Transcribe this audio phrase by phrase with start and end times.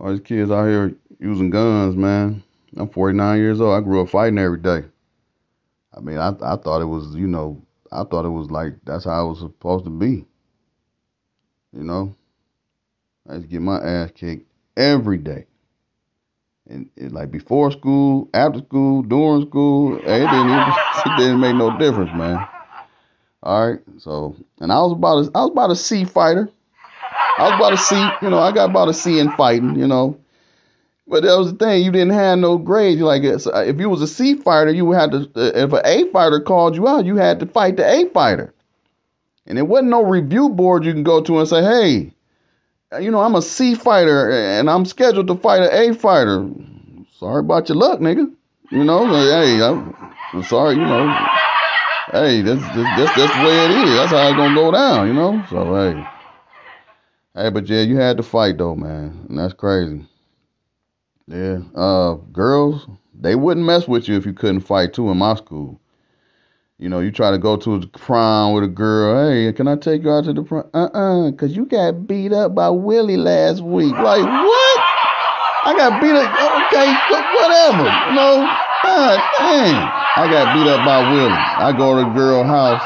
[0.00, 2.42] All these kids out here using guns, man.
[2.76, 3.74] I'm 49 years old.
[3.74, 4.84] I grew up fighting every day.
[5.96, 9.04] I mean, I I thought it was, you know, I thought it was like that's
[9.04, 10.26] how it was supposed to be.
[11.72, 12.16] You know,
[13.28, 14.46] I to get my ass kicked
[14.76, 15.46] every day.
[16.68, 20.50] And it, like before school, after school, during school, it didn't
[21.06, 22.44] it didn't make no difference, man.
[23.42, 26.48] All right, so and I was about a, I was about a C fighter.
[27.36, 29.86] I was about a C, you know, I got about a C in fighting, you
[29.86, 30.18] know.
[31.06, 33.00] But that was the thing, you didn't have no grades.
[33.00, 35.30] Like uh, if you was a C fighter, you had to.
[35.36, 38.54] Uh, if an A fighter called you out, you had to fight the A fighter.
[39.46, 42.14] And there wasn't no review board you can go to and say, hey,
[42.92, 46.48] uh, you know, I'm a C fighter and I'm scheduled to fight an A fighter.
[47.18, 48.32] Sorry about your luck, nigga.
[48.70, 49.94] You know, hey, I'm,
[50.32, 51.06] I'm, sorry, you know.
[52.12, 53.96] Hey, that's, that's, that's the way it is.
[53.96, 55.44] That's how it's to go down, you know?
[55.50, 56.13] So, hey.
[57.36, 59.26] Hey, but yeah, you had to fight, though, man.
[59.28, 60.06] And that's crazy.
[61.26, 61.58] Yeah.
[61.74, 65.80] Uh, girls, they wouldn't mess with you if you couldn't fight, too, in my school.
[66.78, 69.30] You know, you try to go to a prom with a girl.
[69.30, 70.68] Hey, can I take you out to the prom?
[70.74, 73.92] Uh-uh, because you got beat up by Willie last week.
[73.92, 74.80] Like, what?
[75.66, 76.28] I got beat up.
[76.28, 76.86] Okay,
[77.34, 77.84] whatever.
[78.14, 78.46] Know,
[78.84, 79.74] God dang.
[80.16, 81.32] I got beat up by Willie.
[81.32, 82.82] I go to the girl house.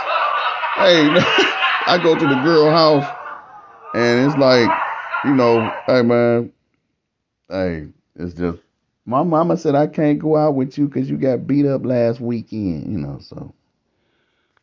[0.77, 1.09] Hey,
[1.89, 3.05] I go to the girl house,
[3.95, 4.71] and it's like,
[5.25, 6.53] you know, hey, man,
[7.49, 8.59] hey, it's just,
[9.07, 12.21] my mama said I can't go out with you because you got beat up last
[12.21, 13.55] weekend, you know, so.